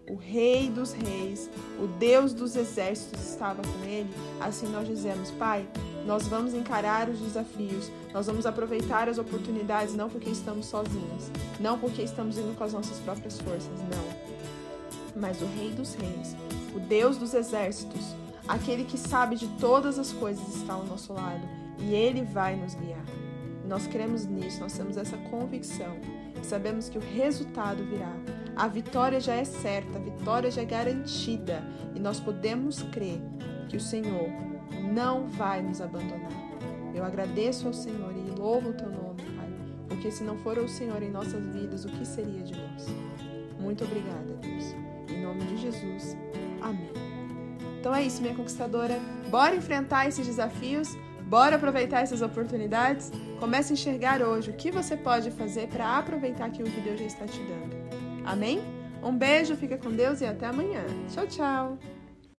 o 0.09 0.15
Rei 0.15 0.69
dos 0.69 0.93
Reis, 0.93 1.49
o 1.79 1.87
Deus 1.99 2.33
dos 2.33 2.55
exércitos 2.55 3.21
estava 3.29 3.61
com 3.61 3.83
ele, 3.83 4.09
assim 4.39 4.67
nós 4.67 4.87
dizemos, 4.87 5.31
Pai, 5.31 5.67
nós 6.05 6.27
vamos 6.27 6.53
encarar 6.53 7.09
os 7.09 7.19
desafios, 7.19 7.91
nós 8.13 8.25
vamos 8.25 8.45
aproveitar 8.45 9.09
as 9.09 9.17
oportunidades, 9.17 9.93
não 9.93 10.09
porque 10.09 10.29
estamos 10.29 10.67
sozinhos, 10.67 11.29
não 11.59 11.77
porque 11.77 12.01
estamos 12.01 12.37
indo 12.37 12.55
com 12.57 12.63
as 12.63 12.71
nossas 12.71 12.99
próprias 12.99 13.39
forças, 13.41 13.79
não. 13.81 14.27
Mas 15.19 15.41
o 15.41 15.45
Rei 15.45 15.71
dos 15.71 15.95
Reis, 15.95 16.35
o 16.73 16.79
Deus 16.79 17.17
dos 17.17 17.33
exércitos, 17.33 18.15
aquele 18.47 18.85
que 18.85 18.97
sabe 18.97 19.35
de 19.35 19.47
todas 19.59 19.99
as 19.99 20.13
coisas 20.13 20.55
está 20.55 20.73
ao 20.73 20.85
nosso 20.85 21.11
lado 21.11 21.45
e 21.79 21.93
ele 21.93 22.23
vai 22.23 22.55
nos 22.55 22.75
guiar. 22.75 23.05
Nós 23.67 23.85
cremos 23.87 24.25
nisso, 24.25 24.61
nós 24.61 24.71
temos 24.71 24.95
essa 24.95 25.17
convicção. 25.29 25.97
Sabemos 26.41 26.87
que 26.87 26.97
o 26.97 27.01
resultado 27.01 27.83
virá. 27.83 28.13
A 28.57 28.67
vitória 28.67 29.19
já 29.19 29.35
é 29.35 29.43
certa, 29.43 29.99
a 29.99 30.01
vitória 30.01 30.49
já 30.49 30.63
é 30.63 30.65
garantida 30.65 31.63
e 31.93 31.99
nós 31.99 32.19
podemos 32.19 32.81
crer 32.81 33.21
que 33.69 33.77
o 33.77 33.79
Senhor 33.79 34.29
não 34.91 35.27
vai 35.27 35.61
nos 35.61 35.79
abandonar. 35.79 36.31
Eu 36.95 37.03
agradeço 37.03 37.67
ao 37.67 37.73
Senhor 37.73 38.11
e 38.15 38.39
louvo 38.39 38.69
o 38.69 38.73
teu 38.73 38.89
nome, 38.89 39.21
Pai, 39.35 39.49
porque 39.87 40.09
se 40.09 40.23
não 40.23 40.37
for 40.39 40.57
o 40.57 40.67
Senhor 40.67 41.03
em 41.03 41.11
nossas 41.11 41.45
vidas, 41.53 41.85
o 41.85 41.89
que 41.89 42.05
seria 42.05 42.41
de 42.41 42.53
nós? 42.59 42.87
Muito 43.59 43.83
obrigada, 43.83 44.33
Deus. 44.41 44.75
Em 45.07 45.21
nome 45.21 45.41
de 45.41 45.57
Jesus. 45.57 46.17
Amém. 46.59 46.91
Então 47.79 47.93
é 47.93 48.03
isso, 48.03 48.21
minha 48.21 48.33
conquistadora. 48.33 48.99
Bora 49.29 49.55
enfrentar 49.55 50.07
esses 50.07 50.25
desafios 50.25 50.97
Bora 51.27 51.57
aproveitar 51.57 51.99
essas 51.99 52.21
oportunidades? 52.21 53.11
Comece 53.37 53.73
a 53.73 53.75
enxergar 53.75 54.21
hoje 54.21 54.49
o 54.49 54.53
que 54.53 54.71
você 54.71 54.95
pode 54.95 55.29
fazer 55.31 55.67
para 55.67 55.97
aproveitar 55.97 56.45
aquilo 56.45 56.71
que 56.71 56.79
Deus 56.79 56.97
já 56.97 57.05
está 57.05 57.25
te 57.25 57.39
dando. 57.39 57.76
Amém? 58.27 58.59
Um 59.01 59.17
beijo, 59.17 59.55
fica 59.55 59.77
com 59.77 59.89
Deus 59.89 60.19
e 60.19 60.25
até 60.25 60.47
amanhã. 60.47 60.83
Tchau, 61.09 61.25
tchau! 61.27 61.77